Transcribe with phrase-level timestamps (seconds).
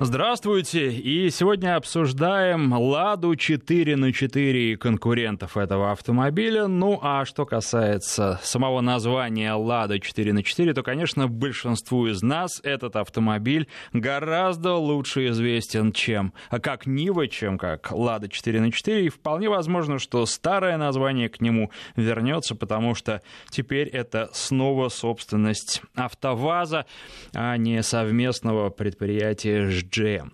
[0.00, 0.90] Здравствуйте!
[0.90, 6.66] И сегодня обсуждаем «Ладу 4 на 4 и конкурентов этого автомобиля.
[6.66, 12.60] Ну, а что касается самого названия «Лада 4 на 4 то, конечно, большинству из нас
[12.64, 19.08] этот автомобиль гораздо лучше известен, чем как Нива, чем как «Лада 4 на 4 И
[19.10, 26.86] вполне возможно, что старое название к нему вернется, потому что теперь это снова собственность АвтоВАЗа,
[27.32, 30.30] а не совместного предприятия GM.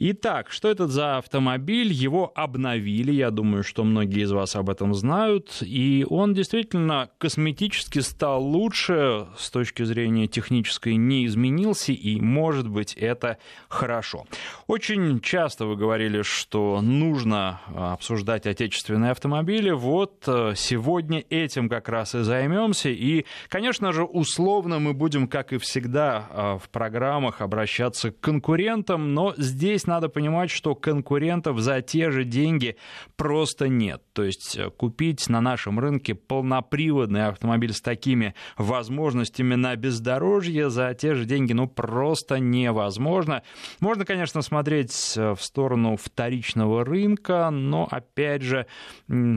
[0.00, 1.92] Итак, что это за автомобиль?
[1.92, 7.98] Его обновили, я думаю, что многие из вас об этом знают, и он действительно косметически
[7.98, 14.24] стал лучше, с точки зрения технической не изменился, и, может быть, это хорошо.
[14.68, 22.14] Очень часто вы говорили, что нужно обсуждать отечественные автомобили, вот э, сегодня этим как раз
[22.14, 28.12] и займемся, и, конечно же, условно мы будем, как и всегда э, в программах, обращаться
[28.12, 32.76] к конкурентам, но здесь надо понимать, что конкурентов за те же деньги
[33.16, 34.02] просто нет.
[34.12, 40.94] То есть э, купить на нашем рынке полноприводный автомобиль с такими возможностями на бездорожье за
[40.94, 43.42] те же деньги ну просто невозможно.
[43.80, 48.66] Можно, конечно, смотреть э, в сторону вторичного рынка, но опять же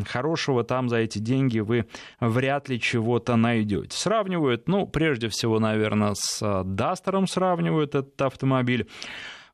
[0.08, 1.88] хорошего там за эти деньги вы
[2.20, 3.98] вряд ли чего-то найдете.
[3.98, 8.88] Сравнивают, ну, прежде всего, наверное, с Дастером сравнивают этот автомобиль.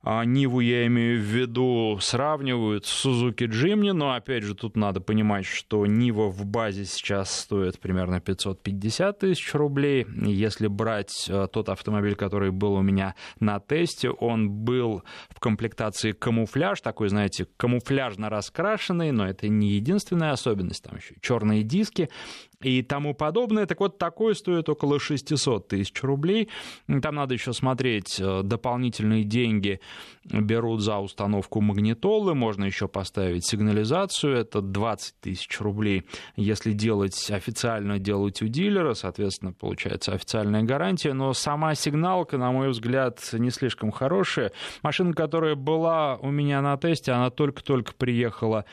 [0.02, 5.02] А Ниву я имею в виду, сравнивают с Suzuki Jimny, но опять же тут надо
[5.02, 10.06] понимать, что Нива в базе сейчас стоит примерно 550 тысяч рублей.
[10.24, 16.12] Если брать э, тот автомобиль, который был у меня на тесте, он был в комплектации
[16.12, 22.10] камуфляж, такой, знаете, камуфляжно раскрашенный, но это не единственная особенность, там еще черные диски,
[22.62, 23.66] и тому подобное.
[23.66, 26.50] Так вот, такой стоит около 600 тысяч рублей.
[27.02, 29.80] Там надо еще смотреть, э, дополнительные деньги
[30.24, 36.04] берут за установку магнитолы, можно еще поставить сигнализацию, это 20 тысяч рублей.
[36.36, 42.70] Если делать официально, делать у дилера, соответственно, получается официальная гарантия, но сама сигналка, на мой
[42.70, 44.52] взгляд, не слишком хорошая.
[44.82, 48.66] Машина, которая была у меня на тесте, она только-только приехала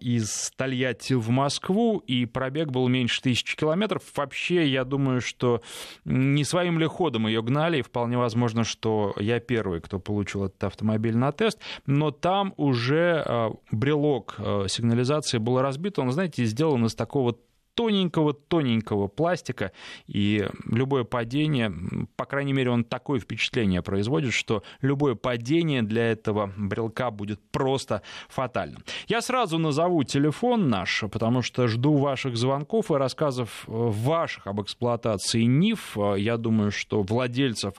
[0.00, 4.02] из Тольятти в Москву, и пробег был меньше тысячи километров.
[4.14, 5.62] Вообще, я думаю, что
[6.04, 10.62] не своим ли ходом ее гнали, и вполне возможно, что я первый, кто получил этот
[10.64, 16.86] автомобиль на тест, но там уже а, брелок а, сигнализации был разбит, он, знаете, сделан
[16.86, 17.36] из такого
[17.74, 19.72] тоненького-тоненького пластика,
[20.06, 21.72] и любое падение,
[22.16, 28.02] по крайней мере, он такое впечатление производит, что любое падение для этого брелка будет просто
[28.28, 28.82] фатальным.
[29.06, 35.42] Я сразу назову телефон наш, потому что жду ваших звонков и рассказов ваших об эксплуатации
[35.42, 35.96] НИФ.
[36.16, 37.74] Я думаю, что владельцев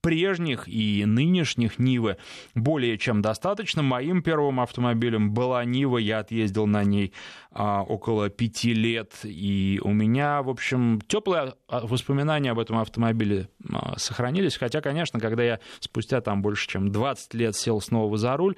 [0.00, 2.16] прежних и нынешних Нивы
[2.54, 3.82] более чем достаточно.
[3.82, 7.12] Моим первым автомобилем была Нива, я отъездил на ней
[7.50, 13.48] а, около пяти лет, и у меня, в общем, теплые а, воспоминания об этом автомобиле
[13.72, 18.36] а, сохранились, хотя, конечно, когда я спустя там больше чем 20 лет сел снова за
[18.36, 18.56] руль,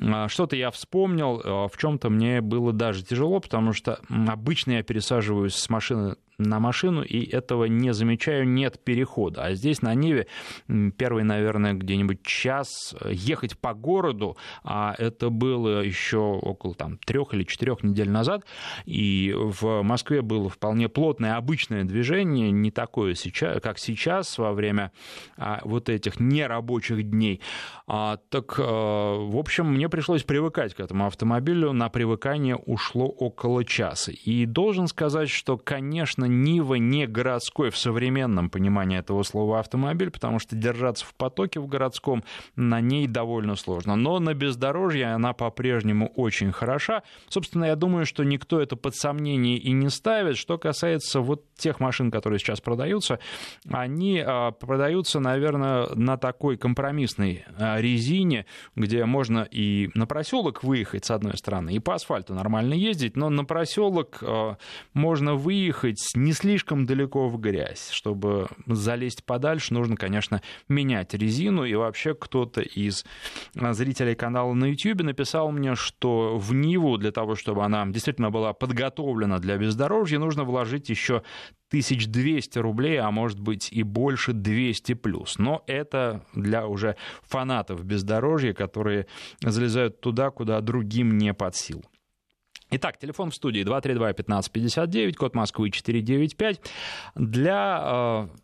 [0.00, 4.82] а, что-то я вспомнил, а, в чем-то мне было даже тяжело, потому что обычно я
[4.82, 9.42] пересаживаюсь с машины на машину, и этого не замечаю, нет перехода.
[9.42, 10.28] А здесь на Ниве
[10.96, 17.44] первый, наверное, где-нибудь час ехать по городу, а это было еще около там, трех или
[17.44, 18.44] четырех недель назад,
[18.84, 24.92] и в Москве было вполне плотное обычное движение, не такое, сейчас, как сейчас во время
[25.36, 27.40] а, вот этих нерабочих дней.
[27.86, 33.64] А, так, а, в общем, мне пришлось привыкать к этому автомобилю, на привыкание ушло около
[33.64, 34.12] часа.
[34.12, 40.38] И должен сказать, что, конечно, Нива не городской в современном понимании этого слова автомобиль, потому
[40.38, 42.22] что держаться в потоке в городском
[42.56, 43.96] на ней довольно сложно.
[43.96, 47.02] Но на бездорожье она по-прежнему очень хороша.
[47.28, 50.36] Собственно, я думаю, что никто это под сомнение и не ставит.
[50.36, 53.18] Что касается вот тех машин, которые сейчас продаются,
[53.70, 61.04] они а, продаются, наверное, на такой компромиссной а, резине, где можно и на проселок выехать,
[61.04, 64.56] с одной стороны, и по асфальту нормально ездить, но на проселок а,
[64.92, 67.90] можно выехать не слишком далеко в грязь.
[67.90, 71.64] Чтобы залезть подальше, нужно, конечно, менять резину.
[71.64, 73.04] И вообще кто-то из
[73.54, 78.52] зрителей канала на YouTube написал мне, что в Ниву для того, чтобы она действительно была
[78.52, 81.22] подготовлена для бездорожья, нужно вложить еще
[81.68, 85.38] 1200 рублей, а может быть и больше 200 плюс.
[85.38, 89.06] Но это для уже фанатов бездорожья, которые
[89.42, 91.84] залезают туда, куда другим не под силу.
[92.70, 96.60] Итак, телефон в студии 232-1559, код Москвы 495.
[97.14, 98.38] Для э,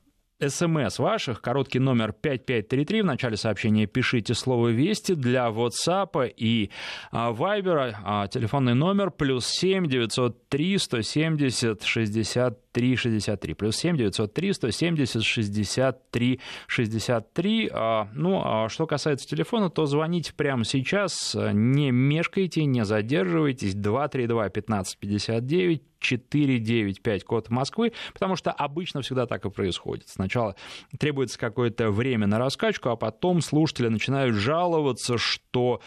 [0.49, 6.71] СМС ваших, короткий номер 5533, в начале сообщения пишите слово «Вести», для WhatsApp и
[7.13, 13.55] Viber а, телефонный номер плюс 7 903 170 60 6363.
[13.55, 17.71] Плюс 7 903 170 63 63.
[18.15, 21.37] Ну, а что касается телефона, то звоните прямо сейчас.
[21.53, 23.75] Не мешкайте, не задерживайтесь.
[23.75, 30.09] 232 1559 495 код Москвы, потому что обычно всегда так и происходит.
[30.09, 30.55] Сначала
[30.99, 35.81] требуется какое-то время на раскачку, а потом слушатели начинают жаловаться, что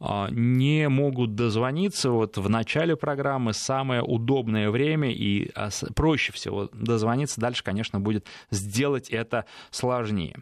[0.00, 2.10] а, не могут дозвониться.
[2.10, 7.40] Вот в начале программы самое удобное время и а, проще всего дозвониться.
[7.40, 10.36] Дальше, конечно, будет сделать это сложнее.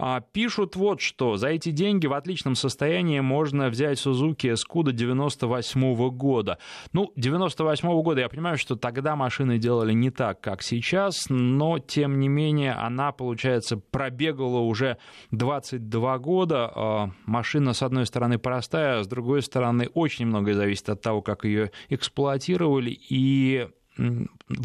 [0.00, 1.36] А, пишут вот что.
[1.36, 6.58] За эти деньги в отличном состоянии можно взять Suzuki Скуда 98 года.
[6.92, 11.80] Ну, 98 -го года я понимаю, что тогда машины делали не так, как сейчас, но,
[11.80, 14.98] тем не менее, она, получается, пробегала уже
[15.32, 16.72] 22 года.
[16.74, 21.22] А, машина, с одной стороны, простая, а с другой стороны, очень многое зависит от того,
[21.22, 23.68] как ее эксплуатировали, и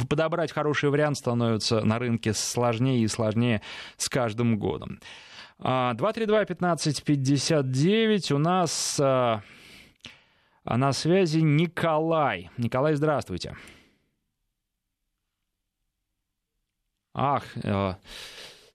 [0.09, 3.61] подобрать хороший вариант становится на рынке сложнее и сложнее
[3.97, 4.99] с каждым годом.
[5.59, 9.41] 232-1559 у нас а,
[10.65, 12.49] на связи Николай.
[12.57, 13.55] Николай, здравствуйте.
[17.13, 17.93] Ах, э,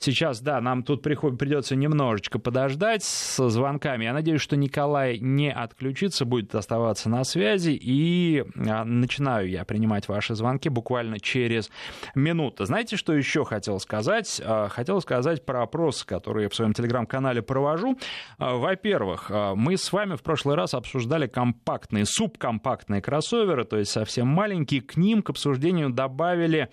[0.00, 4.04] Сейчас, да, нам тут приход, придется немножечко подождать со звонками.
[4.04, 7.70] Я надеюсь, что Николай не отключится, будет оставаться на связи.
[7.70, 11.68] И а, начинаю я принимать ваши звонки буквально через
[12.14, 12.64] минуту.
[12.64, 14.40] Знаете, что еще хотел сказать?
[14.44, 17.98] А, хотел сказать про опрос, который я в своем телеграм-канале провожу.
[18.38, 24.28] А, во-первых, мы с вами в прошлый раз обсуждали компактные, субкомпактные кроссоверы, то есть совсем
[24.28, 24.80] маленькие.
[24.80, 26.68] К ним к обсуждению добавили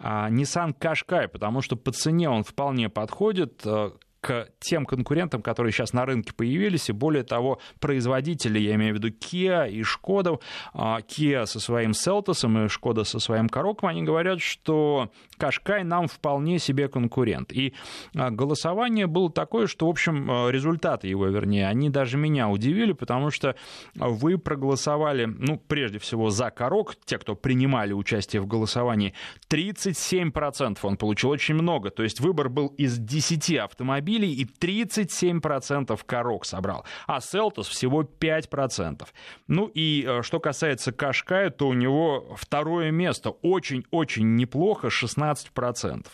[0.00, 3.90] Nissan Qashqai, потому что по цене он вполне вполне подходит э,
[4.20, 8.98] к тем конкурентам, которые сейчас на рынке появились, и более того, производители, я имею в
[8.98, 10.38] виду Kia и Шкода,
[10.74, 16.58] Kia со своим Селтосом и Шкода со своим Короком, они говорят, что Кашкай нам вполне
[16.58, 17.50] себе конкурент.
[17.52, 17.72] И
[18.14, 22.92] а, голосование было такое, что, в общем, а, результаты его, вернее, они даже меня удивили,
[22.92, 23.56] потому что
[23.94, 29.14] вы проголосовали, ну, прежде всего, за Корок, те, кто принимали участие в голосовании,
[29.48, 35.98] 37% он получил, очень много, то есть выбор был из 10 автомобилей, автомобилей и 37%
[36.06, 39.06] корок собрал, а Селтос всего 5%.
[39.48, 46.06] Ну и э, что касается Кашкая, то у него второе место очень-очень неплохо, 16%.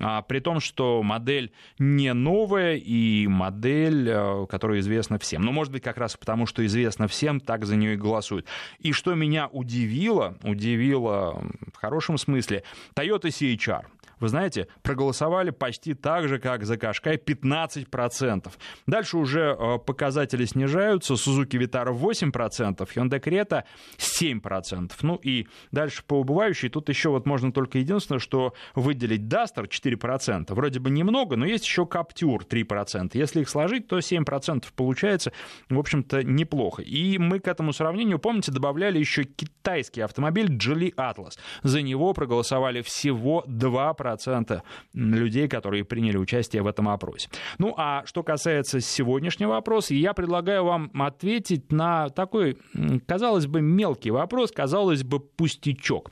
[0.00, 5.42] А, при том, что модель не новая и модель, э, которая известна всем.
[5.42, 8.46] Ну, может быть, как раз потому, что известна всем, так за нее и голосуют.
[8.78, 11.44] И что меня удивило, удивило
[11.74, 12.62] в хорошем смысле,
[12.94, 13.84] Toyota CHR
[14.22, 18.52] вы знаете, проголосовали почти так же, как за Кашкай, 15%.
[18.86, 21.14] Дальше уже э, показатели снижаются.
[21.14, 23.64] Suzuki Vitara 8%, Hyundai Creta
[23.98, 24.92] 7%.
[25.02, 26.68] Ну и дальше по убывающей.
[26.68, 30.54] Тут еще вот можно только единственное, что выделить Duster 4%.
[30.54, 33.10] Вроде бы немного, но есть еще Captur 3%.
[33.14, 35.32] Если их сложить, то 7% получается,
[35.68, 36.82] в общем-то, неплохо.
[36.82, 41.38] И мы к этому сравнению, помните, добавляли еще китайский автомобиль Geely Atlas.
[41.64, 44.62] За него проголосовали всего 2% 2%
[44.94, 47.28] людей, которые приняли участие в этом опросе.
[47.58, 52.58] Ну а что касается сегодняшнего вопроса, я предлагаю вам ответить на такой,
[53.06, 56.10] казалось бы, мелкий вопрос, казалось бы, пустячок.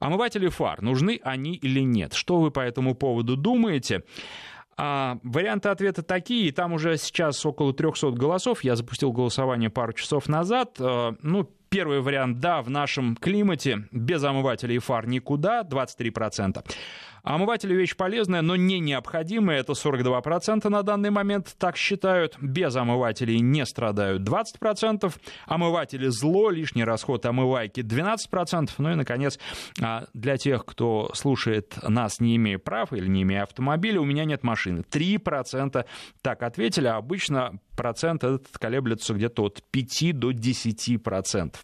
[0.00, 2.14] Омыватели фар, нужны они или нет?
[2.14, 4.02] Что вы по этому поводу думаете?
[4.76, 10.28] А, варианты ответа такие, там уже сейчас около 300 голосов, я запустил голосование пару часов
[10.28, 10.76] назад.
[10.80, 16.64] А, ну, первый вариант, да, в нашем климате без омывателей фар никуда, 23%.
[17.24, 19.60] Омыватели вещь полезная, но не необходимая.
[19.60, 22.36] Это 42% на данный момент так считают.
[22.38, 25.10] Без омывателей не страдают 20%.
[25.46, 28.70] Омыватели зло, лишний расход омывайки 12%.
[28.76, 29.38] Ну и, наконец,
[29.80, 34.26] а, для тех, кто слушает нас, не имея прав или не имея автомобиля, у меня
[34.26, 34.82] нет машины.
[34.82, 35.86] 3%
[36.20, 41.54] так ответили, а обычно процент этот колеблется где-то от 5 до 10%.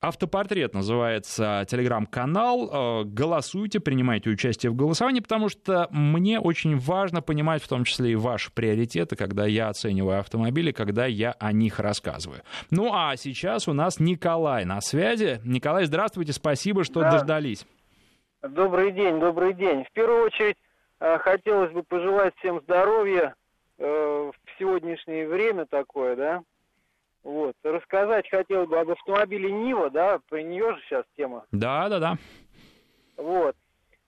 [0.00, 3.02] Автопортрет называется телеграм-канал.
[3.02, 8.12] Э, голосуйте, принимайте участие в голосовании, потому что мне очень важно понимать в том числе
[8.12, 12.42] и ваши приоритеты, когда я оцениваю автомобили, когда я о них рассказываю.
[12.70, 15.40] Ну а сейчас у нас Николай на связи.
[15.44, 17.10] Николай, здравствуйте, спасибо, что да.
[17.10, 17.66] дождались.
[18.42, 19.82] Добрый день, добрый день.
[19.82, 20.58] В первую очередь
[21.00, 23.34] э, хотелось бы пожелать всем здоровья
[23.78, 26.42] э, в сегодняшнее время такое, да,
[27.28, 27.54] Вот.
[27.62, 31.44] Рассказать хотел бы об автомобиле Нива, да, про нее же сейчас тема.
[31.52, 32.14] Да, да, да.
[33.18, 33.54] Вот.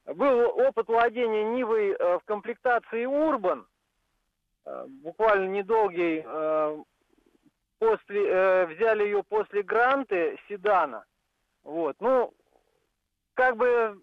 [0.07, 3.67] Был опыт владения Нивой э, в комплектации Урбан,
[4.65, 6.79] э, буквально недолгий, э,
[7.79, 11.05] после, взяли ее после Гранты седана.
[11.63, 12.33] Вот, ну,
[13.35, 14.01] как бы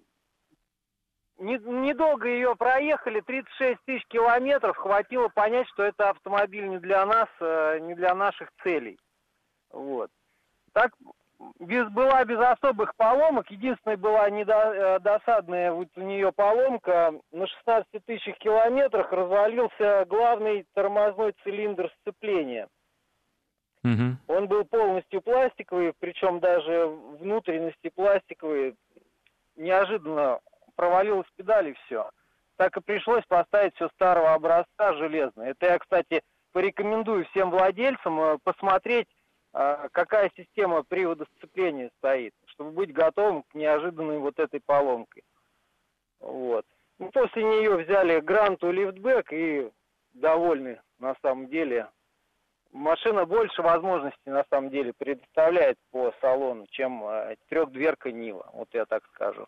[1.40, 7.30] не- недолго ее проехали, 36 тысяч километров, хватило понять, что это автомобиль не для нас,
[7.82, 9.00] не для наших целей.
[9.78, 10.10] Вот.
[10.74, 10.92] Так
[11.60, 13.50] без, была без особых поломок.
[13.52, 17.14] Единственная была недо- э, досадная вот у нее поломка.
[17.32, 22.68] На 16 тысячах километрах развалился главный тормозной цилиндр сцепления.
[23.84, 24.18] Мгм.
[24.28, 26.88] Он был полностью пластиковый, причем даже
[27.20, 28.76] внутренности пластиковые.
[29.56, 30.40] Неожиданно
[30.76, 32.10] провалилась педаль и все.
[32.58, 35.52] Так и пришлось поставить все старого образца железное.
[35.52, 39.08] Это я, кстати, порекомендую всем владельцам э, посмотреть,
[39.52, 45.24] какая система привода сцепления стоит, чтобы быть готовым к неожиданной вот этой поломке.
[46.20, 46.66] Вот.
[47.00, 49.72] Ну, после нее взяли Гранту лифтбэк и
[50.14, 51.88] довольны на самом деле
[52.72, 58.86] машина больше возможностей на самом деле предоставляет по салону, чем э, трехдверка Нива, вот я
[58.86, 59.48] так скажу.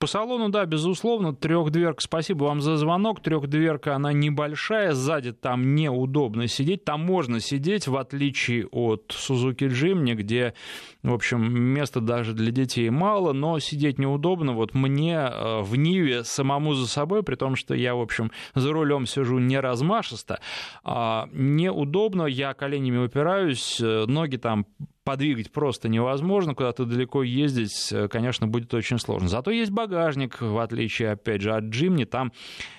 [0.00, 2.02] По салону, да, безусловно, трехдверка.
[2.02, 3.22] Спасибо вам за звонок.
[3.22, 6.84] Трехдверка, она небольшая, сзади там неудобно сидеть.
[6.84, 10.54] Там можно сидеть, в отличие от Suzuki Jimny, где,
[11.02, 14.52] в общем, места даже для детей мало, но сидеть неудобно.
[14.52, 18.72] Вот мне э, в Ниве самому за собой, при том, что я, в общем, за
[18.72, 20.40] рулем сижу не размашисто,
[20.82, 24.66] а, неудобно, я коленями упираюсь, э, ноги там
[25.04, 29.28] подвигать просто невозможно, куда-то далеко ездить, э, конечно, будет очень сложно.
[29.28, 32.32] Зато есть багажник, в отличие, опять же, от Джимни, там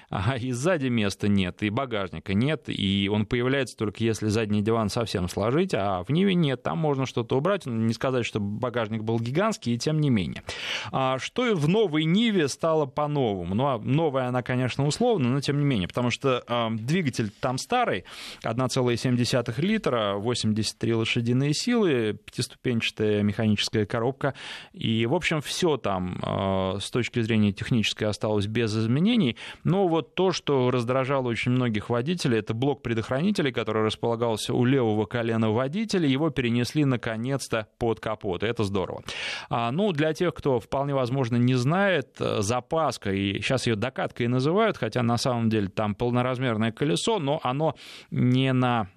[0.09, 4.89] ага, и сзади места нет, и багажника нет, и он появляется только если задний диван
[4.89, 9.19] совсем сложить, а в Ниве нет, там можно что-то убрать, не сказать, что багажник был
[9.19, 10.43] гигантский, и тем не менее.
[10.91, 13.55] А что в новой Ниве стало по-новому?
[13.55, 17.57] Ну, а новая она, конечно, условно, но тем не менее, потому что э, двигатель там
[17.57, 18.05] старый,
[18.43, 24.33] 1,7 литра, 83 лошадиные силы, пятиступенчатая механическая коробка.
[24.73, 29.37] И, в общем, все там э, с точки зрения технической осталось без изменений.
[29.63, 35.05] Но вот то, что раздражало очень многих водителей, это блок предохранителей, который располагался у левого
[35.05, 36.07] колена водителя.
[36.07, 38.43] Его перенесли наконец-то под капот.
[38.43, 39.03] Это здорово.
[39.49, 44.27] А, ну, для тех, кто вполне возможно не знает, э, запаска, и сейчас ее докаткой
[44.27, 47.75] называют, хотя на самом деле там полноразмерное колесо, но оно
[48.11, 48.89] не на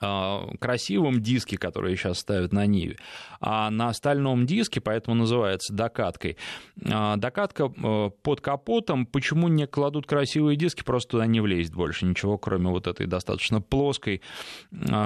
[0.00, 2.96] красивом диске, который сейчас ставят на Ниве,
[3.40, 6.38] а на стальном диске, поэтому называется докаткой.
[6.76, 12.70] Докатка под капотом, почему не кладут красивые диски, просто туда не влезет больше ничего, кроме
[12.70, 14.22] вот этой достаточно плоской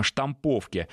[0.02, 0.88] штамповки.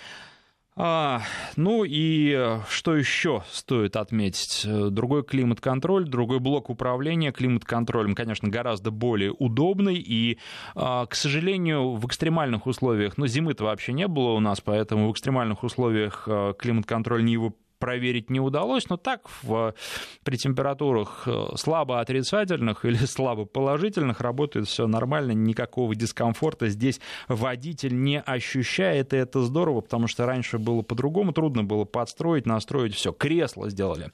[0.78, 1.22] А,
[1.58, 4.66] ну и что еще стоит отметить?
[4.66, 9.96] Другой климат-контроль, другой блок управления климат-контролем, конечно, гораздо более удобный.
[9.96, 10.40] И,
[10.76, 15.12] а, к сожалению, в экстремальных условиях, ну, зимы-то вообще не было у нас, поэтому в
[15.12, 19.74] экстремальных условиях климат-контроль не его проверить не удалось, но так в,
[20.24, 28.22] при температурах слабо отрицательных или слабо положительных работает все нормально, никакого дискомфорта здесь водитель не
[28.22, 33.12] ощущает, и это здорово, потому что раньше было по-другому, трудно было подстроить, настроить все.
[33.12, 34.12] Кресла сделали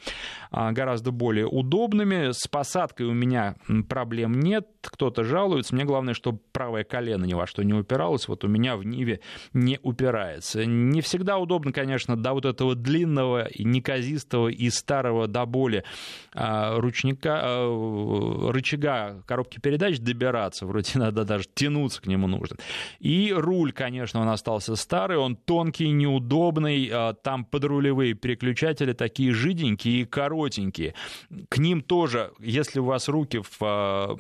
[0.52, 3.56] гораздо более удобными, с посадкой у меня
[3.90, 8.46] проблем нет, кто-то жалуется, мне главное, чтобы правое колено ни во что не упиралось, вот
[8.46, 9.20] у меня в Ниве
[9.54, 10.66] не упирается.
[10.66, 15.84] Не всегда удобно, конечно, до вот этого длинного неказистого и старого до боли
[16.34, 17.60] ручника,
[18.52, 22.58] рычага коробки передач добираться, вроде надо даже тянуться к нему нужно.
[23.00, 26.92] И руль, конечно, он остался старый, он тонкий, неудобный,
[27.24, 30.94] там подрулевые переключатели такие жиденькие и коротенькие.
[31.50, 34.20] К ним тоже, если у вас руки в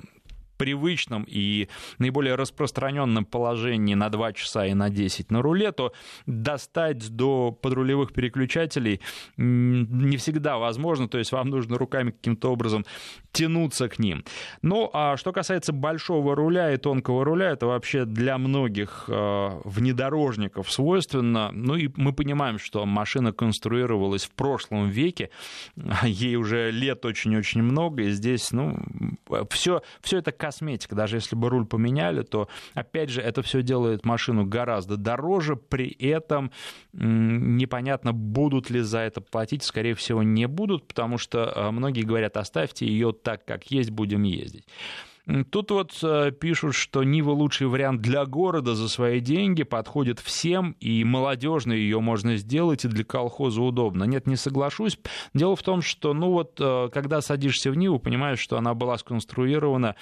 [0.58, 5.94] привычном и наиболее распространенном положении на 2 часа и на 10 на руле, то
[6.26, 9.02] достать до подрулевых переключателей
[9.38, 12.86] не всегда возможно, то есть вам нужно руками каким-то образом
[13.32, 14.24] тянуться к ним.
[14.62, 20.72] Ну, а что касается большого руля и тонкого руля, это вообще для многих э, внедорожников
[20.72, 21.52] свойственно.
[21.54, 25.30] Ну и мы понимаем, что машина конструировалась в прошлом веке,
[26.04, 28.78] ей уже лет очень-очень много, и здесь, ну,
[29.50, 30.96] все, все это косметика.
[30.96, 35.90] Даже если бы руль поменяли, то, опять же, это все делает машину гораздо дороже, при
[35.90, 36.52] этом
[36.94, 42.86] непонятно, будут ли за это платить, скорее всего, не будут, потому что многие говорят, оставьте
[42.86, 44.66] ее так, как есть, будем ездить.
[45.50, 50.72] Тут вот э, пишут, что Нива лучший вариант для города за свои деньги, подходит всем,
[50.80, 54.06] и молодежно ее можно сделать, и для колхоза удобно.
[54.06, 54.98] Нет, не соглашусь.
[55.34, 58.98] Дело в том, что, ну вот, э, когда садишься в Ниву, понимаешь, что она была
[58.98, 59.96] сконструирована,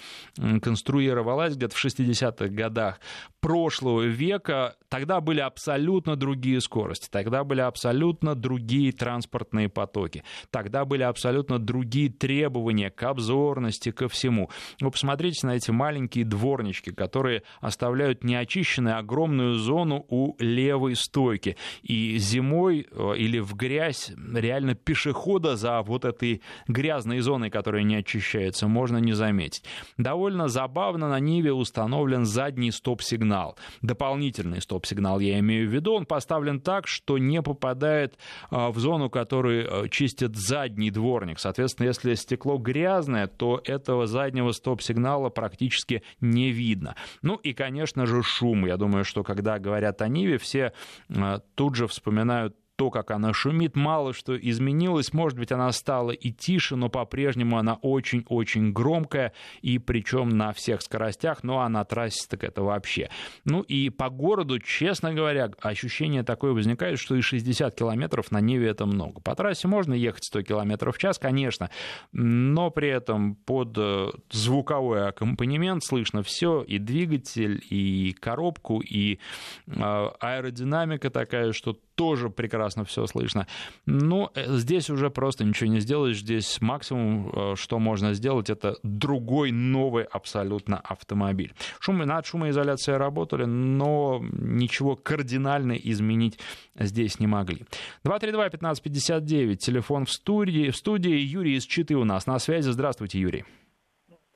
[0.61, 2.99] конструировалась где-то в 60-х годах
[3.39, 11.01] прошлого века, тогда были абсолютно другие скорости, тогда были абсолютно другие транспортные потоки, тогда были
[11.01, 14.51] абсолютно другие требования к обзорности, ко всему.
[14.79, 21.57] Вы посмотрите на эти маленькие дворнички, которые оставляют неочищенную огромную зону у левой стойки.
[21.81, 27.95] И зимой э, или в грязь реально пешехода за вот этой грязной зоной, которая не
[27.95, 29.63] очищается, можно не заметить.
[29.97, 33.57] Довольно забавно на Ниве установлен задний стоп-сигнал.
[33.81, 38.17] Дополнительный стоп-сигнал, я имею в виду, он поставлен так, что не попадает
[38.49, 41.39] а, в зону, которую а, чистит задний дворник.
[41.39, 46.95] Соответственно, если стекло грязное, то этого заднего стоп-сигнала практически не видно.
[47.21, 48.65] Ну и, конечно же, шум.
[48.65, 50.73] Я думаю, что когда говорят о Ниве, все
[51.09, 55.13] а, тут же вспоминают то, как она шумит, мало что изменилось.
[55.13, 60.81] Может быть, она стала и тише, но по-прежнему она очень-очень громкая, и причем на всех
[60.81, 63.09] скоростях, ну а на трассе так это вообще.
[63.45, 68.69] Ну и по городу, честно говоря, ощущение такое возникает, что и 60 километров на Неве
[68.69, 69.21] это много.
[69.21, 71.69] По трассе можно ехать 100 километров в час, конечно,
[72.11, 79.19] но при этом под э, звуковой аккомпанемент слышно все, и двигатель, и коробку, и
[79.67, 83.47] э, аэродинамика такая, что тоже прекрасно все слышно.
[83.85, 86.19] Но э, здесь уже просто ничего не сделаешь.
[86.19, 91.53] Здесь максимум, э, что можно сделать, это другой новый абсолютно автомобиль.
[91.79, 96.39] Шум, над шумоизоляцией работали, но ничего кардинально изменить
[96.75, 97.65] здесь не могли.
[98.05, 100.69] 232-1559, телефон в студии.
[100.69, 102.69] В студии Юрий из Читы у нас на связи.
[102.69, 103.45] Здравствуйте, Юрий.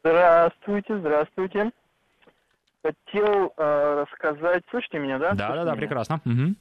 [0.03, 1.71] Здравствуйте, здравствуйте.
[2.81, 4.63] Хотел э, рассказать...
[4.71, 5.33] Слышите меня, да?
[5.33, 6.21] Да, да, да, прекрасно.
[6.25, 6.55] Угу.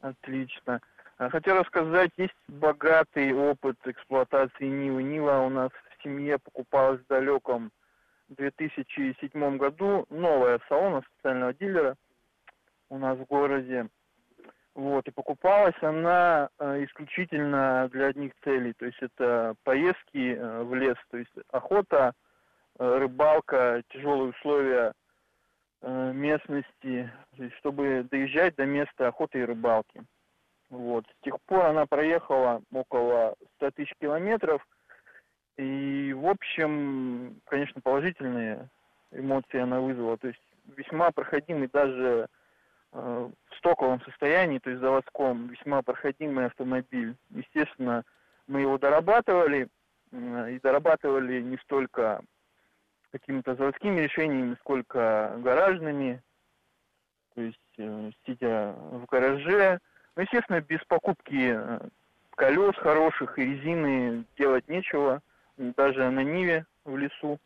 [0.00, 0.80] Отлично.
[1.18, 5.02] А, хотел рассказать, есть богатый опыт эксплуатации Нивы.
[5.02, 7.70] Нива у нас в семье покупалась в далеком
[8.28, 10.06] 2007 году.
[10.10, 11.96] Новая салона специального дилера
[12.90, 13.88] у нас в городе.
[14.74, 18.74] Вот, и покупалась она э, исключительно для одних целей.
[18.74, 22.12] То есть это поездки э, в лес, то есть охота,
[22.78, 24.92] э, рыбалка, тяжелые условия
[25.82, 27.10] местности,
[27.58, 30.02] чтобы доезжать до места охоты и рыбалки.
[30.70, 31.04] Вот.
[31.06, 34.66] С тех пор она проехала около 100 тысяч километров.
[35.56, 38.68] И, в общем, конечно, положительные
[39.12, 40.18] эмоции она вызвала.
[40.18, 40.42] То есть
[40.76, 42.26] весьма проходимый даже
[42.92, 47.16] э, в стоковом состоянии, то есть заводском, весьма проходимый автомобиль.
[47.30, 48.04] Естественно,
[48.46, 49.68] мы его дорабатывали,
[50.12, 52.22] э, и дорабатывали не столько
[53.18, 56.22] какими-то заводскими решениями, сколько гаражными,
[57.34, 59.78] то есть э, сидя в гараже.
[60.16, 61.80] Ну, естественно, без покупки э,
[62.36, 65.20] колес хороших и резины делать нечего,
[65.56, 67.38] даже на Ниве в лесу,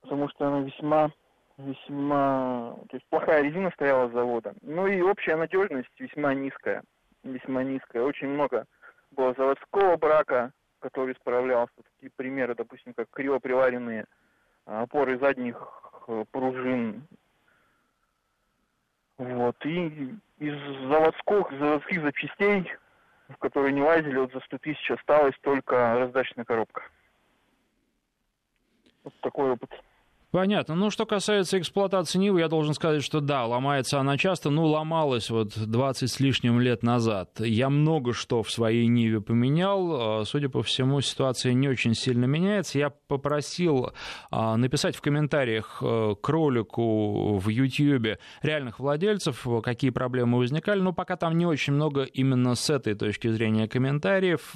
[0.00, 1.10] потому что она весьма,
[1.58, 4.54] весьма, то есть плохая резина стояла с завода.
[4.62, 6.82] Ну и общая надежность весьма низкая,
[7.22, 8.02] весьма низкая.
[8.02, 8.66] Очень много
[9.10, 11.74] было заводского брака, который справлялся.
[11.94, 14.06] Такие примеры, допустим, как криво приваренные
[14.68, 15.56] опоры задних
[16.06, 17.06] э, пружин.
[19.16, 19.56] Вот.
[19.64, 22.70] И из заводских, заводских запчастей,
[23.28, 26.82] в которые не лазили, вот за 100 тысяч осталась только раздачная коробка.
[29.04, 29.70] Вот такой опыт.
[30.30, 30.74] Понятно.
[30.74, 35.30] Ну, что касается эксплуатации Нивы, я должен сказать, что да, ломается она часто, ну, ломалась
[35.30, 37.40] вот 20 с лишним лет назад.
[37.40, 40.20] Я много что в своей Ниве поменял.
[40.20, 42.78] А, судя по всему, ситуация не очень сильно меняется.
[42.78, 43.92] Я попросил
[44.30, 50.92] а, написать в комментариях э, к ролику в YouTube реальных владельцев, какие проблемы возникали, но
[50.92, 54.54] пока там не очень много именно с этой точки зрения комментариев.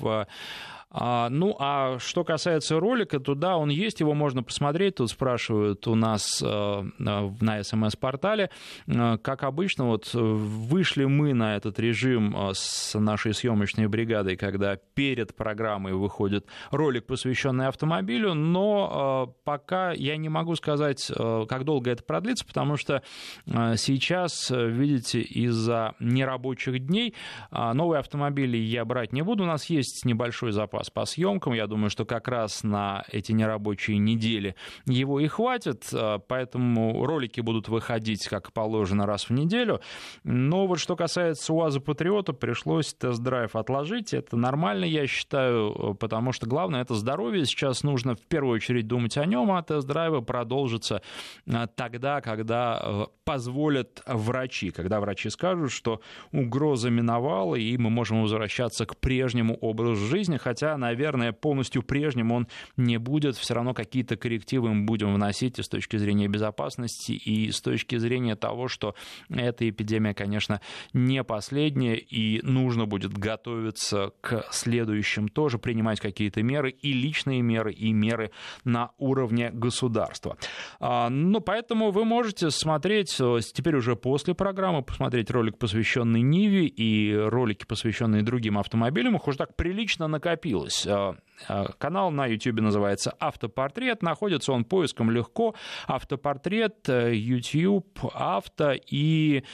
[0.95, 4.97] А, ну, а что касается ролика, то да, он есть, его можно посмотреть.
[4.97, 8.51] Тут спрашивают у нас э, на СМС-портале.
[8.87, 14.77] Э, как обычно, вот вышли мы на этот режим э, с нашей съемочной бригадой, когда
[14.95, 22.03] перед программой выходит ролик, посвященный автомобилю, но пока я не могу сказать, как долго это
[22.03, 23.03] продлится, потому что
[23.47, 27.15] сейчас, видите, из-за нерабочих дней
[27.51, 29.45] новые автомобили я брать не буду.
[29.45, 31.53] У нас есть небольшой запас вас по съемкам.
[31.53, 37.41] Я думаю, что как раз на эти нерабочие недели его и хватит, э, поэтому ролики
[37.41, 39.81] будут выходить, как положено, раз в неделю.
[40.25, 44.13] Но вот что касается УАЗа Патриота, пришлось тест-драйв отложить.
[44.13, 47.45] Это нормально, я считаю, потому что главное это здоровье.
[47.45, 51.01] Сейчас нужно в первую очередь думать о нем, а тест-драйвы продолжатся
[51.47, 56.01] э, тогда, когда э, позволят врачи, когда врачи скажут, что
[56.33, 62.49] угроза миновала, и мы можем возвращаться к прежнему образу жизни, хотя, наверное, полностью прежним он
[62.77, 67.51] не будет, все равно какие-то коррективы мы будем вносить и с точки зрения безопасности, и
[67.51, 68.95] с точки зрения того, что
[69.29, 70.61] эта эпидемия, конечно,
[70.93, 77.73] не последняя, и нужно будет готовиться к следующим тоже, принимать какие-то меры, и личные меры,
[77.73, 78.31] и меры
[78.65, 80.37] на уровне государства.
[80.81, 83.17] А, ну, поэтому вы можете смотреть
[83.55, 89.17] теперь уже после программы, посмотреть ролик, посвященный Ниве, и ролики, посвященные другим автомобилям.
[89.17, 90.62] Их уже так прилично накопилось.
[90.87, 91.17] А,
[91.49, 94.03] а, канал на YouTube называется «Автопортрет».
[94.03, 95.55] Находится он поиском легко.
[95.87, 99.45] «Автопортрет», э, YouTube, «Авто» и...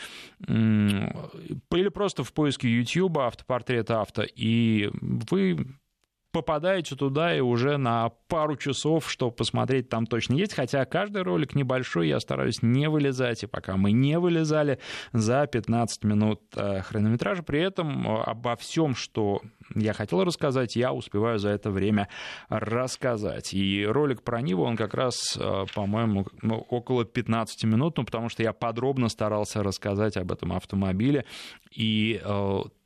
[0.48, 4.24] Или просто в поиске YouTube «Автопортрет авто».
[4.34, 5.66] И вы
[6.32, 10.54] попадаете туда и уже на пару часов, чтобы посмотреть, там точно есть.
[10.54, 13.42] Хотя каждый ролик небольшой, я стараюсь не вылезать.
[13.42, 14.78] И пока мы не вылезали
[15.12, 19.40] за 15 минут э, хронометража, при этом э, обо всем, что
[19.74, 22.08] я хотел рассказать, я успеваю за это время
[22.48, 23.54] рассказать.
[23.54, 28.28] И ролик про Ниву, он как раз, э, по-моему, ну, около 15 минут, ну, потому
[28.28, 31.24] что я подробно старался рассказать об этом автомобиле.
[31.74, 32.20] И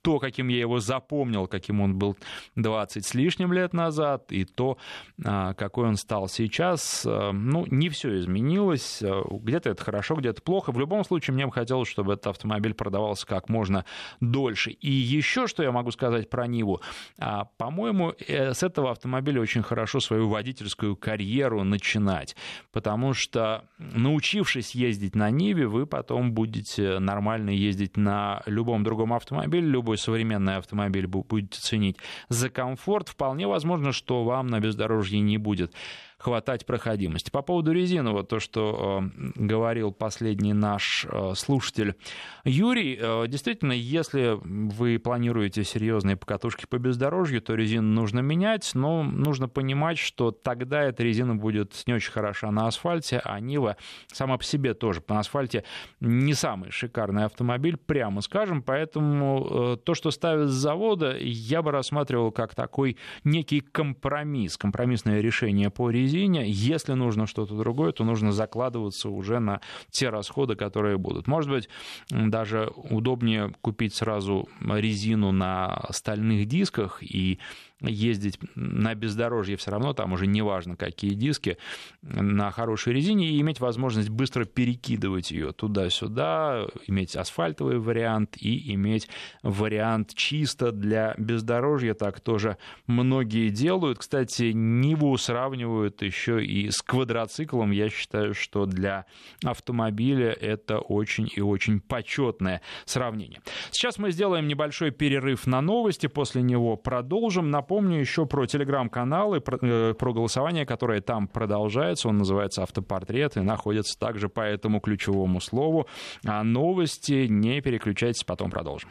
[0.03, 2.17] то, каким я его запомнил, каким он был
[2.57, 4.77] 20 с лишним лет назад, и то,
[5.25, 9.03] а, какой он стал сейчас, э, ну, не все изменилось.
[9.03, 10.73] Э, где-то это хорошо, где-то плохо.
[10.73, 13.85] В любом случае, мне бы хотелось, чтобы этот автомобиль продавался как можно
[14.21, 14.71] дольше.
[14.71, 16.81] И еще, что я могу сказать про Ниву.
[17.19, 22.37] А, по-моему, э, с этого автомобиля очень хорошо свою водительскую карьеру начинать,
[22.73, 29.67] потому что, научившись ездить на Ниве, вы потом будете нормально ездить на любом другом автомобиле,
[29.67, 35.37] любой любой современный автомобиль будете ценить за комфорт, вполне возможно, что вам на бездорожье не
[35.37, 35.75] будет
[36.23, 37.31] хватать проходимости.
[37.31, 41.97] По поводу резины, вот то, что э, говорил последний наш э, слушатель
[42.45, 49.03] Юрий, э, действительно, если вы планируете серьезные покатушки по бездорожью, то резину нужно менять, но
[49.03, 53.77] нужно понимать, что тогда эта резина будет не очень хороша на асфальте, а Нива
[54.13, 55.65] сама по себе тоже на асфальте
[55.99, 62.31] не самый шикарный автомобиль, прямо скажем, поэтому то, что ставят с завода, я бы рассматривал
[62.31, 66.45] как такой некий компромисс, компромиссное решение по резине, резине.
[66.49, 71.27] Если нужно что-то другое, то нужно закладываться уже на те расходы, которые будут.
[71.27, 71.69] Может быть,
[72.11, 77.39] даже удобнее купить сразу резину на стальных дисках и
[77.83, 81.59] ездить на бездорожье все равно, там уже не важно, какие диски,
[82.03, 89.09] на хорошей резине, и иметь возможность быстро перекидывать ее туда-сюда, иметь асфальтовый вариант и иметь
[89.43, 91.95] вариант чисто для бездорожья.
[91.95, 93.99] Так тоже многие делают.
[93.99, 97.71] Кстати, Ниву сравнивают еще и с квадроциклом.
[97.71, 99.07] Я считаю, что для
[99.45, 103.41] автомобиля это очень и очень почетное сравнение.
[103.71, 107.51] Сейчас мы сделаем небольшой перерыв на новости, после него продолжим.
[107.51, 112.09] Напомню, напомню еще про телеграм-каналы, про, э, про голосование, которое там продолжается.
[112.09, 115.87] Он называется «Автопортрет» и находится также по этому ключевому слову.
[116.27, 118.91] А новости не переключайтесь, потом продолжим.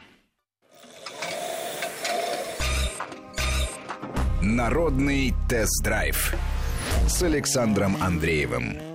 [4.42, 6.34] Народный тест-драйв
[7.08, 8.91] с Александром Андреевым.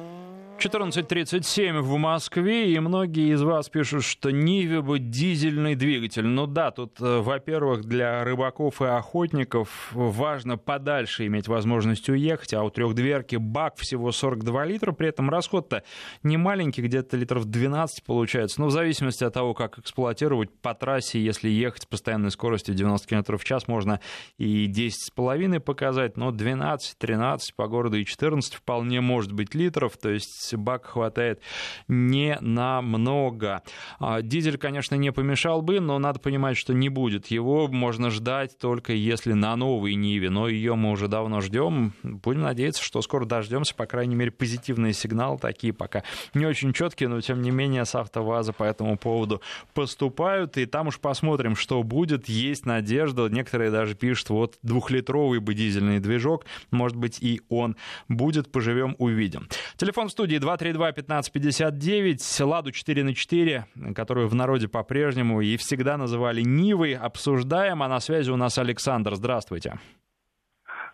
[0.59, 6.27] 14.37 в Москве, и многие из вас пишут, что Ниве бы дизельный двигатель.
[6.27, 12.63] Ну да, тут, э, во-первых, для рыбаков и охотников важно подальше иметь возможность уехать, а
[12.63, 15.83] у трехдверки бак всего 42 литра, при этом расход-то
[16.23, 21.23] не маленький, где-то литров 12 получается, но в зависимости от того, как эксплуатировать по трассе,
[21.23, 24.01] если ехать с постоянной скоростью 90 км в час, можно
[24.39, 30.46] и 10,5 показать, но 12-13 по городу и 14 вполне может быть литров, то есть
[30.47, 31.41] есть бак хватает
[31.89, 33.63] не намного.
[33.99, 37.27] А, дизель, конечно, не помешал бы, но надо понимать, что не будет.
[37.29, 41.93] Его можно ждать только если на новой Ниве, но ее мы уже давно ждем.
[42.03, 46.03] Будем надеяться, что скоро дождемся, по крайней мере, позитивные сигналы такие пока
[46.35, 49.43] не очень четкие, но тем не менее с АвтоВАЗа по этому поводу
[49.75, 52.29] поступают, и там уж посмотрим, что будет.
[52.29, 57.77] Есть надежда, некоторые даже пишут, вот двухлитровый бы дизельный движок, может быть и он
[58.09, 59.49] будет, поживем, увидим.
[59.77, 65.97] Телефон в студии студии 232-1559, «Ладу 4 на 4», которую в народе по-прежнему и всегда
[65.97, 67.83] называли «Нивой», обсуждаем.
[67.83, 69.15] А на связи у нас Александр.
[69.15, 69.79] Здравствуйте.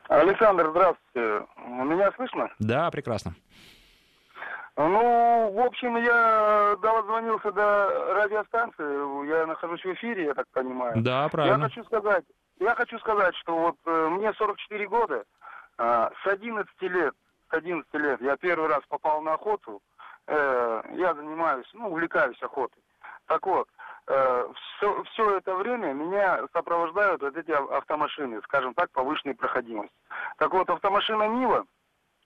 [0.09, 1.47] Александр, здравствуйте.
[1.57, 2.51] Меня слышно?
[2.59, 3.35] Да, прекрасно.
[4.77, 10.95] Ну, в общем, я дозвонился до радиостанции, я нахожусь в эфире, я так понимаю.
[10.97, 11.57] Да, правильно.
[11.57, 12.25] Я хочу сказать,
[12.59, 15.25] я хочу сказать, что вот э, мне 44 года,
[15.79, 17.15] э, с 11 лет,
[17.53, 19.83] 11 лет я первый раз попал на охоту,
[20.27, 22.83] э, я занимаюсь, ну, увлекаюсь охотой.
[23.27, 23.69] Так вот,
[24.09, 29.95] э, все, все это время меня сопровождают вот эти автомашины, скажем так, повышенной проходимости.
[30.39, 31.67] Так вот, автомашина Нива,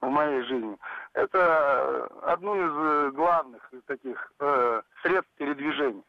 [0.01, 0.77] в моей жизни.
[1.15, 6.03] Это одно из э, главных таких э, средств передвижения.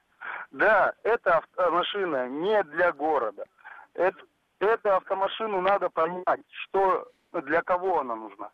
[0.52, 3.46] Да, эта автомашина не для города.
[3.94, 4.18] Это,
[4.60, 8.50] эту автомашину надо понимать, что для кого она нужна.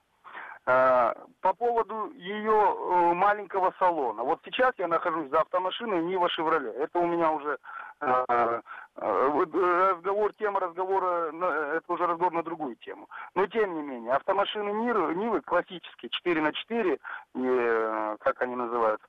[0.66, 4.24] Э, по поводу ее э, маленького салона.
[4.24, 6.72] Вот сейчас я нахожусь за автомашиной Нива Шевроле.
[6.72, 7.58] Это у меня уже
[8.00, 8.62] э,
[8.96, 11.34] разговор, тема разговора,
[11.76, 13.10] это уже разговор на другую тему.
[13.36, 17.00] Но тем не менее, автомашины Нивы, классические, 4 на 4,
[18.20, 19.08] как они называются,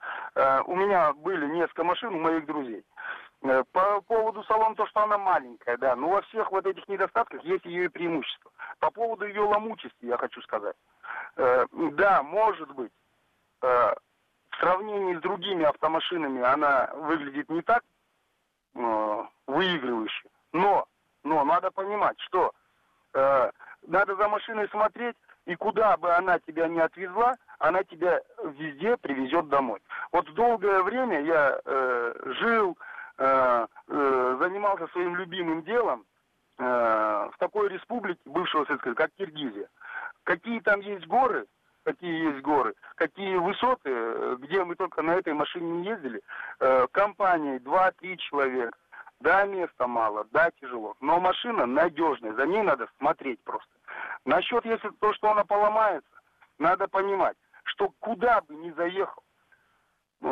[0.64, 2.82] у меня были несколько машин у моих друзей.
[3.72, 7.66] По поводу салона, то, что она маленькая, да, но во всех вот этих недостатках есть
[7.66, 8.50] ее и преимущества.
[8.78, 10.76] По поводу ее ломучести я хочу сказать.
[11.36, 12.92] Э, да, может быть,
[13.62, 13.66] э,
[14.50, 17.82] в сравнении с другими автомашинами она выглядит не так
[18.74, 20.86] э, выигрывающе, но,
[21.22, 22.52] но надо понимать, что
[23.86, 25.14] надо за машиной смотреть,
[25.46, 29.80] и куда бы она тебя не отвезла, она тебя везде привезет домой.
[30.12, 32.78] Вот долгое время я э, жил,
[33.18, 36.04] э, э, занимался своим любимым делом
[36.58, 39.68] э, в такой республике бывшего Советского, как Киргизия
[40.24, 41.46] какие там есть горы,
[41.84, 46.20] какие есть горы, какие высоты, э, где мы только на этой машине не ездили,
[46.60, 48.76] э, компанией 2-3 человека.
[49.20, 50.96] Да, места мало, да, тяжело.
[51.00, 53.70] Но машина надежная, за ней надо смотреть просто.
[54.24, 56.10] Насчет, если то, что она поломается,
[56.58, 59.22] надо понимать, что куда бы ни заехал,
[60.22, 60.26] э,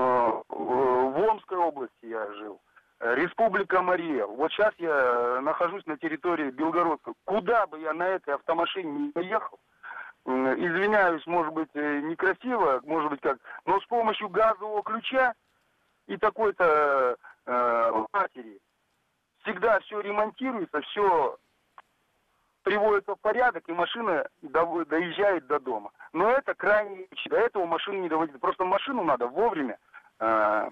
[0.48, 2.61] в Омской области я жил,
[3.00, 4.24] Республика Мария.
[4.26, 7.14] Вот сейчас я нахожусь на территории Белгородска.
[7.24, 9.59] Куда бы я на этой автомашине не поехал,
[10.24, 15.35] извиняюсь, может быть, э, некрасиво, может быть, как, но с помощью газового ключа
[16.06, 18.61] и такой-то э, матери
[19.42, 21.38] всегда все ремонтируется, все
[22.62, 25.90] приводится в порядок, и машина до, доезжает до дома.
[26.12, 27.06] Но это крайне...
[27.26, 28.38] До этого машину не доводит.
[28.40, 29.78] Просто машину надо вовремя
[30.20, 30.68] э,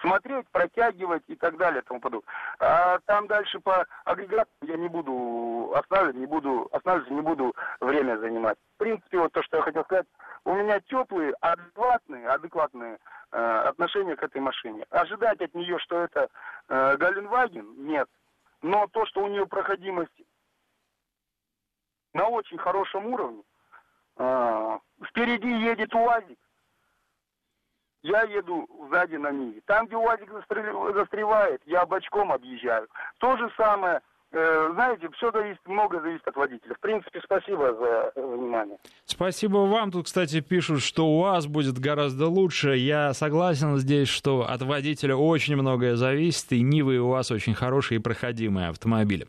[0.00, 2.32] смотреть, протягивать и так далее, тому подобное.
[2.58, 8.18] А там дальше по агрегату я не буду останавливать, не буду останавливаться, не буду время
[8.18, 8.58] занимать.
[8.74, 10.06] В принципе, вот то, что я хотел сказать,
[10.44, 12.98] у меня теплые, адекватные, адекватные
[13.32, 14.84] э, отношения к этой машине.
[14.90, 16.28] Ожидать от нее, что это
[16.68, 18.08] э, Галенваген, нет.
[18.62, 20.12] Но то, что у нее проходимость
[22.12, 23.42] на очень хорошем уровне,
[24.16, 26.38] э, впереди едет УАЗик,
[28.02, 29.60] я еду сзади на Ниве.
[29.66, 32.88] Там, где УАЗик застревает, я бочком объезжаю.
[33.18, 34.00] То же самое
[34.32, 36.74] Э, знаете, все зависит, много зависит от водителя.
[36.74, 38.76] В принципе, спасибо за внимание.
[39.04, 39.90] Спасибо вам.
[39.90, 42.76] Тут, кстати, пишут, что у вас будет гораздо лучше.
[42.76, 47.98] Я согласен здесь, что от водителя очень многое зависит, и Нивы у вас очень хорошие
[47.98, 49.26] и проходимые автомобили.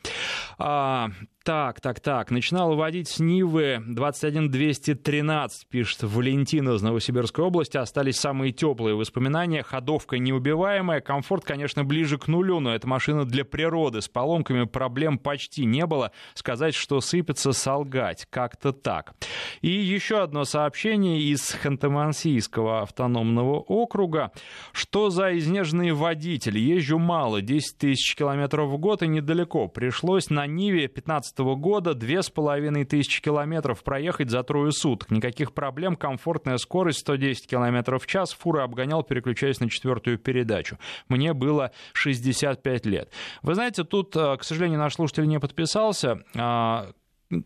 [0.59, 1.07] А,
[1.43, 2.29] так, так, так.
[2.29, 7.77] Начинал водить с Нивы 21213, пишет Валентина из Новосибирской области.
[7.77, 9.63] Остались самые теплые воспоминания.
[9.63, 11.01] Ходовка неубиваемая.
[11.01, 14.01] Комфорт, конечно, ближе к нулю, но это машина для природы.
[14.01, 16.11] С поломками проблем почти не было.
[16.35, 18.27] Сказать, что сыпется, солгать.
[18.29, 19.15] Как-то так.
[19.61, 24.31] И еще одно сообщение из Ханты-Мансийского автономного округа.
[24.73, 26.59] Что за изнеженный водитель?
[26.59, 29.67] Езжу мало, 10 тысяч километров в год и недалеко.
[29.67, 35.11] Пришлось на Ниве 15 2015 года две с половиной тысячи километров проехать за трое суток.
[35.11, 38.33] Никаких проблем, комфортная скорость 110 километров в час.
[38.33, 40.77] Фура обгонял, переключаясь на четвертую передачу.
[41.07, 43.11] Мне было 65 лет.
[43.41, 46.91] Вы знаете, тут, э, к сожалению, наш слушатель не подписался а,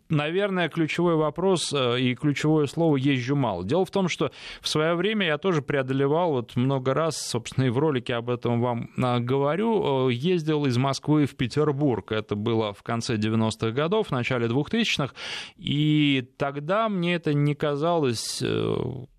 [0.10, 3.63] наверное, ключевой вопрос э, и ключевое слово «езжу мало».
[3.63, 7.69] Дело в том, что в свое время я тоже преодолевал, вот много раз, собственно, и
[7.69, 12.12] в ролике об этом вам а, говорю, э, ездил из Москвы в Петербург.
[12.12, 15.13] Это было в конце 90-х годов, в начале 2000-х,
[15.58, 18.76] и тогда мне это не казалось э,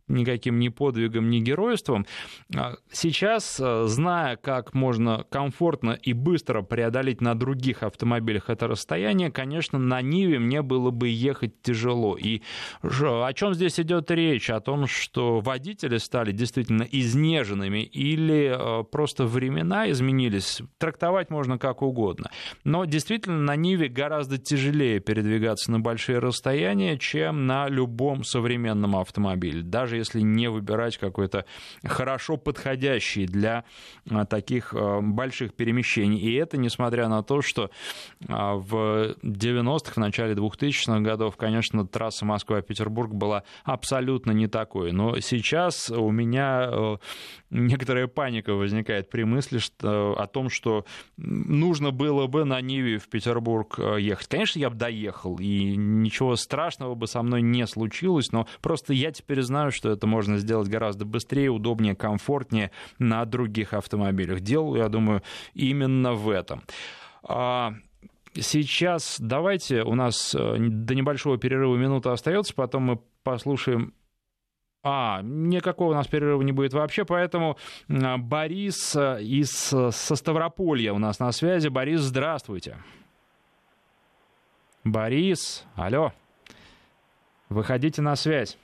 [0.08, 2.06] никаким ни подвигом, ни геройством.
[2.54, 9.30] А сейчас, э, зная, как можно комфортно и быстро преодолеть на других автомобилях это расстояние,
[9.30, 12.16] конечно, на Ниве мне было бы ехать тяжело.
[12.16, 12.42] И
[12.82, 14.50] о чем здесь идет речь?
[14.50, 20.62] О том, что водители стали действительно изнеженными или э, просто времена изменились?
[20.78, 22.30] Трактовать можно как угодно.
[22.64, 29.62] Но действительно на Ниве гораздо тяжелее передвигаться на большие расстояния, чем на любом современном автомобиле.
[29.62, 31.44] Даже если не выбирать какой-то
[31.84, 33.64] хорошо подходящий для
[34.10, 36.18] а, таких а, больших перемещений.
[36.18, 37.70] И это несмотря на то, что
[38.28, 44.92] а, в 90-х, в начале 2000-х годов, конечно, трасса Москва-Петербург была абсолютно не такой.
[44.92, 46.98] Но сейчас у меня
[47.50, 50.84] некоторая паника возникает при мысли что, о том, что
[51.16, 54.28] нужно было бы на Ниве в Петербург ехать.
[54.28, 59.10] Конечно, я бы доехал, и ничего страшного бы со мной не случилось, но просто я
[59.12, 64.40] теперь знаю, что это можно сделать гораздо быстрее, удобнее, комфортнее на других автомобилях.
[64.40, 65.22] Дело, я думаю,
[65.54, 66.62] именно в этом.
[67.22, 67.74] А,
[68.34, 73.94] сейчас давайте, у нас э, до небольшого перерыва минута остается, потом мы послушаем
[74.88, 77.56] а, никакого у нас перерыва не будет вообще, поэтому
[77.88, 81.66] Борис э, из со Ставрополья у нас на связи.
[81.66, 82.76] Борис, здравствуйте.
[84.84, 86.12] Борис, алло.
[87.48, 88.56] Выходите на связь.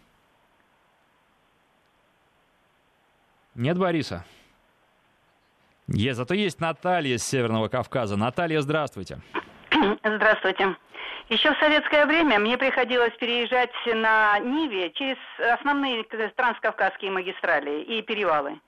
[3.55, 4.25] Нет Бориса?
[5.89, 8.17] Есть, зато есть Наталья из Северного Кавказа.
[8.17, 9.19] Наталья, здравствуйте.
[10.05, 10.77] Здравствуйте.
[11.29, 16.05] Еще в советское время мне приходилось переезжать на Ниве через основные
[16.37, 18.61] транскавказские магистрали и перевалы.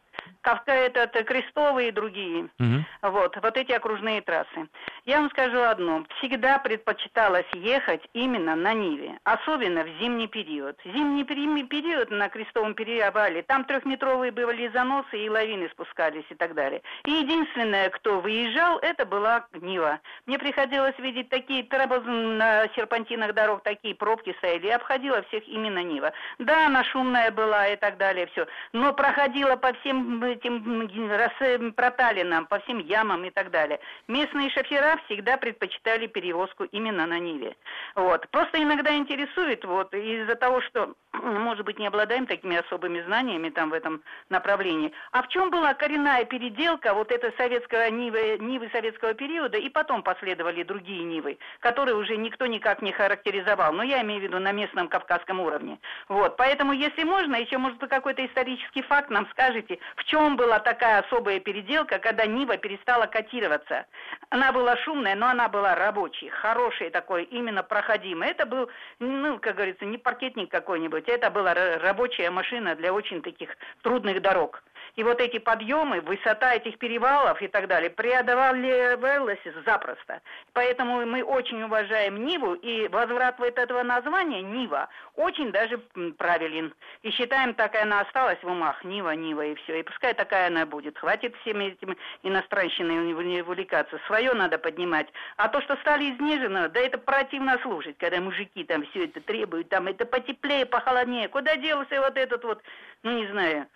[0.66, 2.48] Этот крестовые и другие.
[2.58, 3.10] Угу.
[3.10, 4.68] Вот, вот эти окружные трассы.
[5.04, 6.04] Я вам скажу одно.
[6.18, 10.78] Всегда предпочиталось ехать именно на Ниве, особенно в зимний период.
[10.84, 16.82] Зимний период на крестовом перевале, там трехметровые бывали заносы и лавины спускались и так далее.
[17.04, 20.00] И единственное, кто выезжал, это была Нива.
[20.26, 21.66] Мне приходилось видеть такие
[22.04, 24.66] на серпантинах дорог, такие пробки стояли.
[24.66, 26.12] Я обходила всех именно Нива.
[26.38, 28.46] Да, она шумная была и так далее, все.
[28.72, 33.80] Но проходила по всем этим проталинам, по всем ямам и так далее.
[34.08, 37.56] Местные шофера всегда предпочитали перевозку именно на Ниве.
[37.94, 38.28] Вот.
[38.30, 43.70] Просто иногда интересует, вот, из-за того, что, может быть, не обладаем такими особыми знаниями там
[43.70, 49.14] в этом направлении, а в чем была коренная переделка вот этой советского Нивы, Нивы советского
[49.14, 54.20] периода, и потом последовали другие Нивы, которые уже никто никак не характеризовал, но я имею
[54.20, 55.78] в виду на местном кавказском уровне.
[56.08, 56.36] Вот.
[56.36, 61.00] Поэтому, если можно, еще, может быть, какой-то исторический факт нам скажете, в чем была такая
[61.00, 63.86] особая переделка, когда Нива перестала котироваться?
[64.30, 68.28] Она была шумная, но она была рабочей, хорошей такой, именно проходимой.
[68.28, 73.56] Это был, ну, как говорится, не паркетник какой-нибудь, это была рабочая машина для очень таких
[73.82, 74.62] трудных дорог.
[74.96, 80.20] И вот эти подъемы, высота этих перевалов и так далее преодолевалась запросто.
[80.52, 85.78] Поэтому мы очень уважаем Ниву, и возврат вот этого названия Нива очень даже
[86.16, 86.74] правилен.
[87.02, 88.84] И считаем, так и она осталась в умах.
[88.84, 89.80] Нива, Нива, и все.
[89.80, 90.98] И пускай такая она будет.
[90.98, 93.98] Хватит всеми этими иностранщинами увлекаться.
[94.06, 95.08] Свое надо поднимать.
[95.36, 99.68] А то, что стали изнежены, да это противно слушать, когда мужики там все это требуют,
[99.68, 101.28] там это потеплее, похолоднее.
[101.28, 102.62] Куда делся вот этот вот,
[103.02, 103.66] ну не знаю,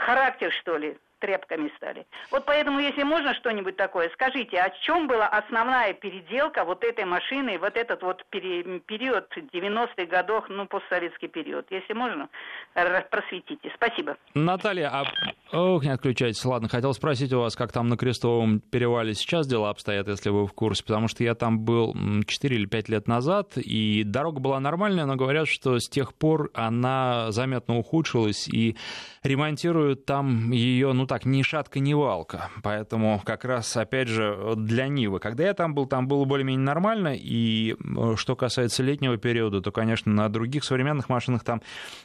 [0.00, 2.06] характер, что ли, тряпками стали.
[2.30, 7.58] Вот поэтому, если можно что-нибудь такое, скажите, о чем была основная переделка вот этой машины,
[7.58, 11.66] вот этот вот период 90-х годов, ну, постсоветский период?
[11.70, 12.28] Если можно,
[12.74, 13.70] просветите.
[13.76, 14.16] Спасибо.
[14.34, 15.04] Наталья, а...
[15.52, 16.44] Ох, не отключайтесь.
[16.44, 20.46] Ладно, хотел спросить у вас, как там на Крестовом перевале сейчас дела обстоят, если вы
[20.46, 21.94] в курсе, потому что я там был
[22.26, 26.50] 4 или 5 лет назад, и дорога была нормальная, но говорят, что с тех пор
[26.54, 28.76] она заметно ухудшилась, и
[29.22, 32.50] ремонтируют там ее, ну, так, ни шатка, ни валка.
[32.62, 35.18] Поэтому как раз, опять же, для Нивы.
[35.18, 37.16] Когда я там был, там было более-менее нормально.
[37.16, 41.62] И э, что касается летнего периода, то, конечно, на других современных машинах там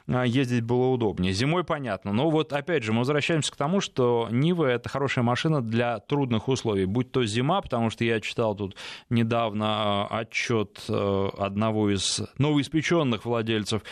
[0.08, 1.34] э, ездить было удобнее.
[1.34, 2.14] Зимой понятно.
[2.14, 6.48] Но вот, опять же, мы возвращаемся к тому, что Нива— это хорошая машина для трудных
[6.48, 6.86] условий.
[6.86, 8.76] Будь то зима, потому что я читал тут
[9.12, 13.84] недавно э, отчет одного из новоиспеченных владельцев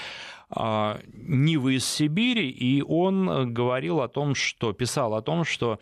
[0.55, 5.77] Нивы из Сибири, и он говорил о том, что, писал о том, что а,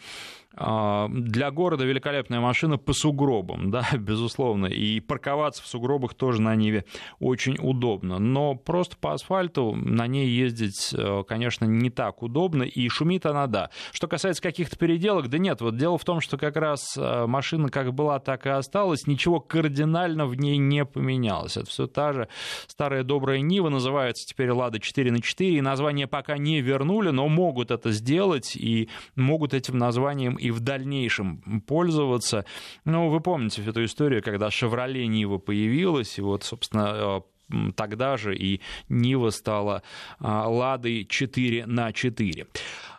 [0.53, 4.65] для города великолепная машина по сугробам, да, безусловно.
[4.65, 6.85] И парковаться в сугробах тоже на Ниве
[7.19, 8.19] очень удобно.
[8.19, 12.63] Но просто по асфальту на ней ездить, э, конечно, не так удобно.
[12.63, 13.69] И шумит она, да.
[13.93, 15.61] Что касается каких-то переделок, да нет.
[15.61, 19.07] Вот дело в том, что как раз э, машина как была, так и осталась.
[19.07, 21.55] Ничего кардинально в ней не поменялось.
[21.55, 22.27] Это все та же
[22.67, 25.55] старая добрая Нива, называется теперь Лада 4 на 4.
[25.57, 30.60] И название пока не вернули, но могут это сделать и могут этим названием и в
[30.60, 32.46] дальнейшем пользоваться.
[32.85, 37.21] Ну, вы помните эту историю, когда «Шевроле Нива» появилась, и вот, собственно,
[37.52, 39.83] э, тогда же и Нива стала
[40.19, 42.48] э, Ладой 4 на 4.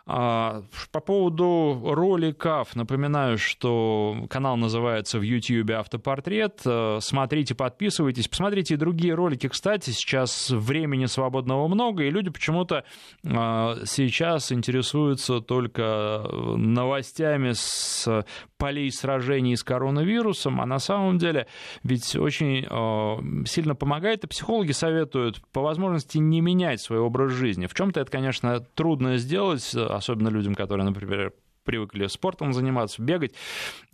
[0.05, 6.59] А, по поводу роликов, напоминаю, что канал называется в YouTube «Автопортрет».
[6.65, 8.27] Э, смотрите, подписывайтесь.
[8.27, 9.47] Посмотрите и другие ролики.
[9.47, 12.83] Кстати, сейчас времени свободного много, и люди почему-то
[13.25, 16.27] а, сейчас интересуются только
[16.57, 18.25] новостями с
[18.57, 21.47] полей сражений с коронавирусом, а на самом деле
[21.83, 27.67] ведь очень э, сильно помогает, и психологи советуют по возможности не менять свой образ жизни.
[27.67, 31.33] В чем-то это, конечно, трудно сделать, особенно людям, которые, например,
[31.63, 33.33] привыкли спортом заниматься, бегать,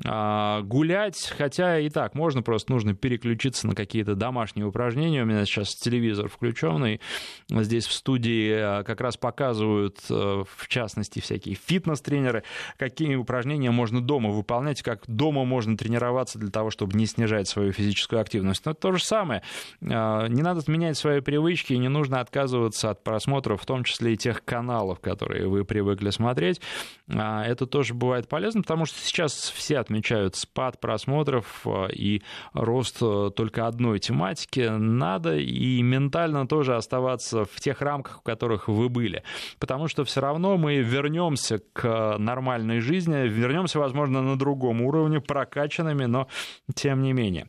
[0.06, 5.24] а, гулять, хотя и так можно, просто нужно переключиться на какие-то домашние упражнения.
[5.24, 7.02] У меня сейчас телевизор включенный,
[7.50, 12.44] здесь в студии а, как раз показывают, а, в частности, всякие фитнес-тренеры,
[12.78, 17.72] какие упражнения можно дома выполнять, как дома можно тренироваться для того, чтобы не снижать свою
[17.72, 18.66] физическую активность.
[18.66, 19.44] Но то же самое.
[19.82, 24.44] Не надо менять свои привычки, не нужно отказываться от просмотра, в том числе и тех
[24.44, 26.62] каналов, которые вы привыкли смотреть.
[27.08, 32.98] Это это тоже бывает полезно, потому что сейчас все отмечают спад просмотров э, и рост
[33.02, 34.62] э, только одной тематики.
[34.70, 39.24] Надо и ментально тоже оставаться в тех рамках, в которых вы были.
[39.60, 46.06] Потому что все равно мы вернемся к нормальной жизни, вернемся, возможно, на другом уровне, прокачанными,
[46.06, 46.28] но
[46.74, 47.48] тем не менее.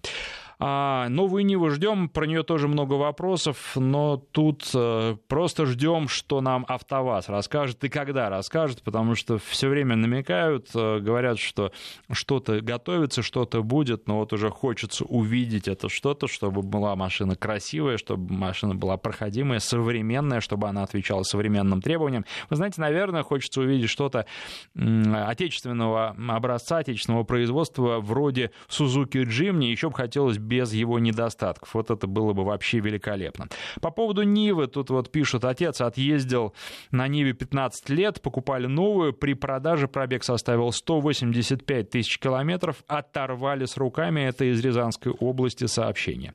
[0.62, 6.42] А, новую Ниву ждем, про нее тоже много вопросов, но тут э, просто ждем, что
[6.42, 11.72] нам АвтоВАЗ расскажет и когда расскажет, потому что все время намекают, э, говорят, что
[12.12, 17.96] что-то готовится, что-то будет, но вот уже хочется увидеть это что-то, чтобы была машина красивая,
[17.96, 22.26] чтобы машина была проходимая, современная, чтобы она отвечала современным требованиям.
[22.50, 24.26] Вы знаете, наверное, хочется увидеть что-то
[24.74, 31.74] отечественного образца, отечественного производства вроде Suzuki Jimny, еще бы хотелось без его недостатков.
[31.74, 33.46] Вот это было бы вообще великолепно.
[33.80, 36.54] По поводу Нивы, тут вот пишут, отец отъездил
[36.90, 43.76] на Ниве 15 лет, покупали новую, при продаже пробег составил 185 тысяч километров, оторвали с
[43.76, 46.34] руками, это из Рязанской области сообщение.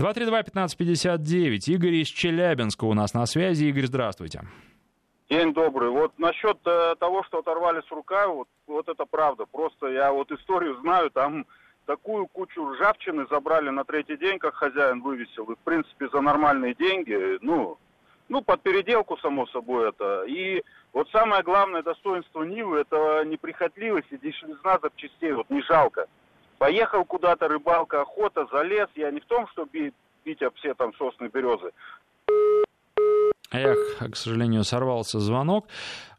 [0.00, 3.66] 232-1559, Игорь из Челябинска у нас на связи.
[3.66, 4.42] Игорь, здравствуйте.
[5.30, 5.88] День добрый.
[5.90, 9.46] Вот насчет э, того, что оторвали с руками, вот, вот это правда.
[9.46, 11.46] Просто я вот историю знаю, там
[11.86, 15.44] такую кучу ржавчины забрали на третий день, как хозяин вывесил.
[15.50, 17.78] И, в принципе, за нормальные деньги, ну,
[18.28, 20.24] ну, под переделку, само собой, это.
[20.26, 20.62] И
[20.92, 26.06] вот самое главное достоинство Нивы, это неприхотливость и дешевизна запчастей, вот не жалко.
[26.58, 28.88] Поехал куда-то, рыбалка, охота, залез.
[28.94, 31.72] Я не в том, что бить, бить об все там сосны, березы.
[33.52, 35.66] Эх, к сожалению, сорвался звонок.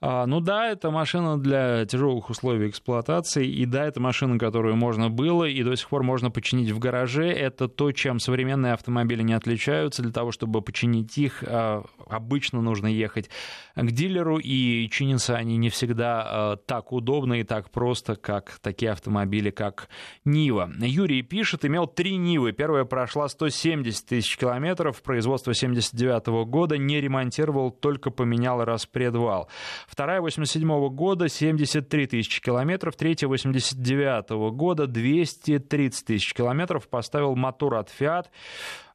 [0.06, 5.10] А, ну да, это машина для тяжелых условий эксплуатации, и да, это машина, которую можно
[5.10, 7.30] было и до сих пор можно починить в гараже.
[7.30, 10.02] Это то, чем современные автомобили не отличаются.
[10.02, 13.30] Для того, чтобы починить их, а, обычно нужно ехать
[13.78, 18.92] к дилеру, и чинятся они не всегда а, так удобно и так просто, как такие
[18.92, 19.88] автомобили, как
[20.26, 20.70] Нива.
[20.80, 22.52] Юрий пишет, имел три Нивы.
[22.52, 29.48] Первая прошла 170 тысяч километров, производство 79 года, не ремонтировал, только поменял распредвал.
[29.94, 32.96] Вторая 87 года 73 тысячи километров.
[32.96, 36.88] Третья 89 года 230 тысяч километров.
[36.90, 38.26] Поставил мотор от Fiat.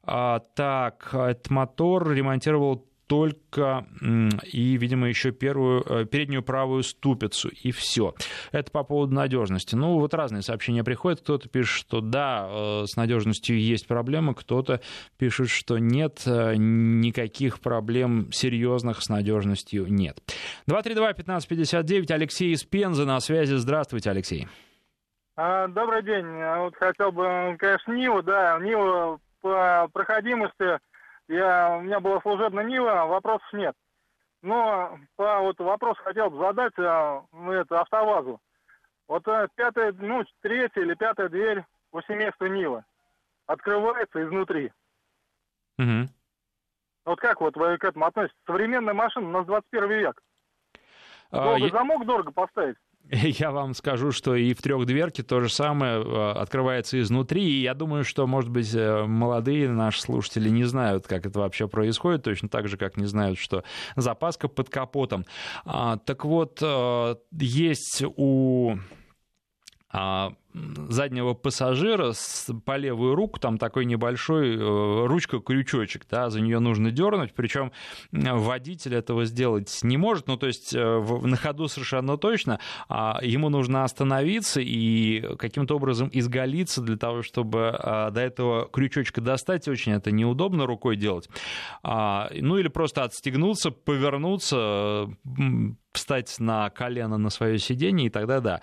[0.03, 3.87] А, так, этот мотор ремонтировал только
[4.43, 8.13] и, видимо, еще первую, э, переднюю правую ступицу, и все.
[8.51, 9.75] Это по поводу надежности.
[9.75, 11.21] Ну, вот разные сообщения приходят.
[11.21, 14.79] Кто-то пишет, что да, э, с надежностью есть проблемы, кто-то
[15.17, 20.19] пишет, что нет, э, никаких проблем серьезных с надежностью нет.
[20.69, 23.55] 232-1559, Алексей из Пензы на связи.
[23.55, 24.47] Здравствуйте, Алексей.
[25.35, 26.27] А, добрый день.
[26.27, 30.77] Вот хотел бы, конечно, Ниву, да, Ниву по проходимости
[31.29, 33.75] я, у меня была служебная Нива, вопросов нет.
[34.41, 38.39] Но по вот вопрос хотел бы задать а, ну, это АвтоВАЗу.
[39.07, 42.85] Вот а, пятая, ну, третья или пятая дверь восьмиместной Нива
[43.47, 44.71] открывается изнутри.
[45.77, 46.09] Угу.
[47.05, 48.37] Вот как вот вы к этому относитесь?
[48.45, 50.21] Современная машина, у нас 21 век.
[51.31, 51.69] А, долго я...
[51.69, 52.77] замок дорого поставить?
[53.11, 57.43] Я вам скажу, что и в трехдверке то же самое э, открывается изнутри.
[57.43, 61.67] И я думаю, что, может быть, э, молодые наши слушатели не знают, как это вообще
[61.67, 63.63] происходит, точно так же, как не знают, что
[63.95, 65.25] запаска под капотом.
[65.65, 68.75] А, так вот, э, есть у
[70.53, 72.13] заднего пассажира
[72.65, 77.71] по левую руку, там такой небольшой э, ручка-крючочек, да, за нее нужно дернуть, причем
[78.11, 83.49] водитель этого сделать не может, ну, то есть э, на ходу совершенно точно, а ему
[83.49, 89.93] нужно остановиться и каким-то образом изголиться для того, чтобы а, до этого крючочка достать, очень
[89.93, 91.29] это неудобно рукой делать,
[91.83, 95.09] а, ну, или просто отстегнуться, повернуться,
[95.93, 98.61] встать на колено на свое сиденье, и тогда да.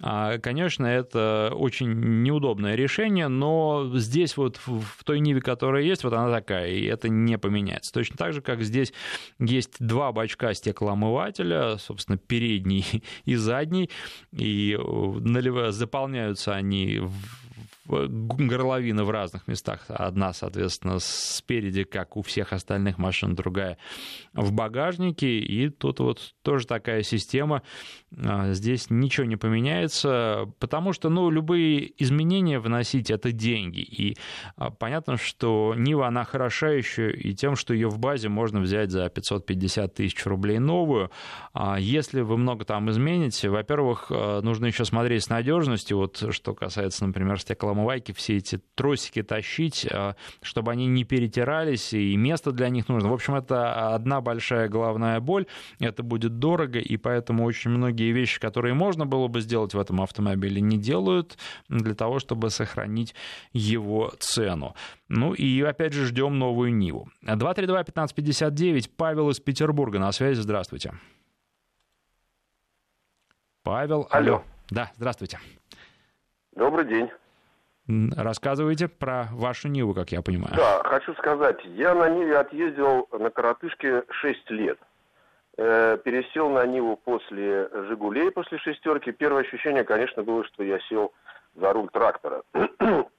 [0.00, 6.12] А, конечно, это очень неудобное решение, но здесь вот в той Ниве, которая есть, вот
[6.12, 7.92] она такая, и это не поменяется.
[7.92, 8.92] Точно так же, как здесь
[9.38, 12.84] есть два бачка стеклоомывателя, собственно, передний
[13.24, 13.90] и задний,
[14.32, 17.00] и э, заполняются они
[17.86, 19.84] горловины в разных местах.
[19.88, 23.76] Одна, соответственно, спереди, как у всех остальных машин, другая
[24.32, 25.38] в багажнике.
[25.38, 27.62] И тут вот тоже такая система.
[28.16, 33.80] А, здесь ничего не поменяется, потому что, ну, любые изменения вносить— это деньги.
[33.80, 34.16] И
[34.56, 38.90] а, понятно, что Нива, она хороша еще и тем, что ее в базе можно взять
[38.90, 41.10] за 550 тысяч рублей новую.
[41.52, 47.06] А если вы много там измените, во-первых, нужно еще смотреть с надежностью, вот что касается,
[47.06, 52.68] например, стекло омывайки, все эти тросики тащить, а, чтобы они не перетирались, и место для
[52.68, 53.10] них нужно.
[53.10, 55.46] В общем, это одна большая головная боль,
[55.80, 60.00] это будет дорого, и поэтому очень многие вещи, которые можно было бы сделать в этом
[60.00, 61.36] автомобиле, не делают
[61.68, 63.14] для того, чтобы сохранить
[63.52, 64.74] его цену.
[65.08, 67.08] Ну и опять же ждем новую Ниву.
[67.24, 70.94] 232-1559, Павел из Петербурга на связи, здравствуйте.
[73.62, 74.34] Павел, алло.
[74.34, 74.44] алло.
[74.70, 75.38] Да, здравствуйте.
[76.54, 77.08] Добрый день.
[77.86, 80.54] Рассказывайте про вашу Ниву, как я понимаю.
[80.56, 84.78] Да, хочу сказать, я на Ниве отъездил на коротышке 6 лет.
[85.58, 89.12] Э, пересел на Ниву после «Жигулей», после «шестерки».
[89.12, 91.12] Первое ощущение, конечно, было, что я сел
[91.54, 92.42] за руль трактора.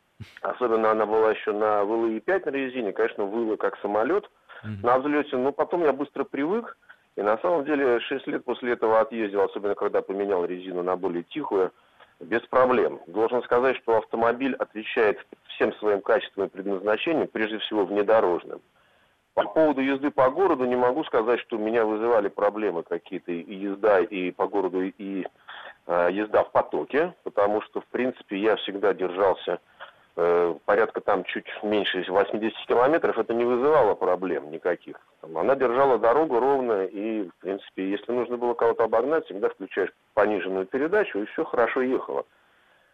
[0.41, 4.29] Особенно она была еще на ВЛИ-5 на резине, конечно, выла как самолет
[4.63, 5.37] на взлете.
[5.37, 6.77] Но потом я быстро привык.
[7.15, 11.23] И на самом деле 6 лет после этого отъездил, особенно когда поменял резину на более
[11.23, 11.71] тихую
[12.19, 12.99] без проблем.
[13.07, 18.61] Должен сказать, что автомобиль отвечает всем своим качествам и предназначением, прежде всего внедорожным.
[19.33, 23.99] По поводу езды по городу не могу сказать, что меня вызывали проблемы какие-то и езда
[23.99, 25.27] и по городу, и
[25.87, 29.59] э, езда в потоке, потому что, в принципе, я всегда держался
[30.15, 34.95] порядка там чуть меньше 80 километров, это не вызывало проблем никаких.
[35.21, 40.65] Она держала дорогу ровно, и, в принципе, если нужно было кого-то обогнать, всегда включаешь пониженную
[40.65, 42.25] передачу, и все хорошо ехало.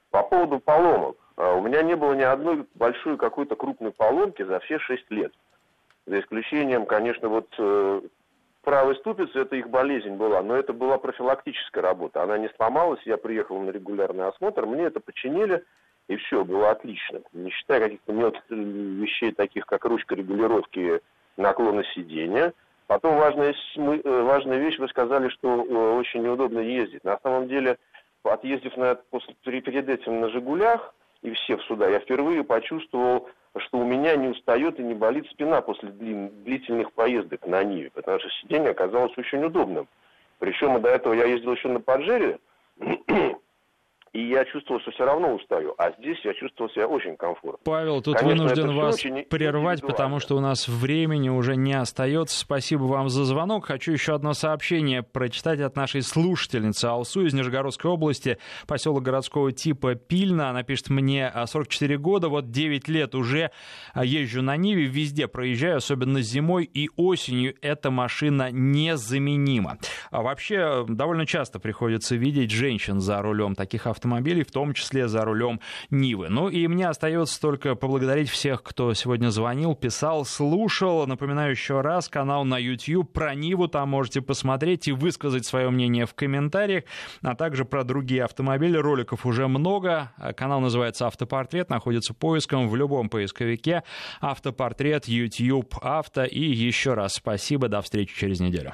[0.09, 1.15] По поводу поломок.
[1.37, 5.33] А, у меня не было ни одной большой какой-то крупной поломки за все 6 лет.
[6.05, 8.01] За исключением, конечно, вот э,
[8.63, 12.23] правой ступицы, это их болезнь была, но это была профилактическая работа.
[12.23, 15.63] Она не сломалась, я приехал на регулярный осмотр, мне это починили,
[16.07, 17.21] и все, было отлично.
[17.33, 21.01] Не считая каких-то мелких вещей, таких как ручка регулировки
[21.37, 22.53] наклона сидения.
[22.87, 27.03] Потом важная, э, важная вещь, вы сказали, что э, очень неудобно ездить.
[27.05, 27.77] На самом деле,
[28.23, 33.77] отъездив на, после, перед этим на «Жигулях» и все в сюда, я впервые почувствовал, что
[33.77, 38.19] у меня не устает и не болит спина после длин, длительных поездок на Ниве, потому
[38.19, 39.87] что сиденье оказалось очень удобным.
[40.39, 42.39] Причем до этого я ездил еще на Паджере,
[44.13, 45.73] и я чувствовал, что все равно устаю.
[45.77, 47.59] А здесь я чувствовал себя очень комфортно.
[47.63, 52.37] Павел, тут Конечно, вынужден вас прервать, потому что у нас времени уже не остается.
[52.37, 53.67] Спасибо вам за звонок.
[53.67, 58.37] Хочу еще одно сообщение прочитать от нашей слушательницы Алсу из Нижегородской области,
[58.67, 60.49] поселок городского типа Пильна.
[60.49, 63.51] Она пишет мне 44 года, вот 9 лет уже
[63.95, 67.55] езжу на Ниве, везде проезжаю, особенно зимой и осенью.
[67.61, 69.77] Эта машина незаменима.
[70.09, 75.07] А вообще довольно часто приходится видеть женщин за рулем таких автомобилей автомобилей, в том числе
[75.07, 75.59] за рулем
[75.91, 76.29] Нивы.
[76.29, 81.05] Ну и мне остается только поблагодарить всех, кто сегодня звонил, писал, слушал.
[81.05, 86.07] Напоминаю еще раз, канал на YouTube про Ниву, там можете посмотреть и высказать свое мнение
[86.07, 86.85] в комментариях,
[87.21, 88.75] а также про другие автомобили.
[88.75, 90.11] Роликов уже много.
[90.35, 93.83] Канал называется «Автопортрет», находится поиском в любом поисковике.
[94.19, 96.23] «Автопортрет», YouTube, «Авто».
[96.23, 98.73] И еще раз спасибо, до встречи через неделю.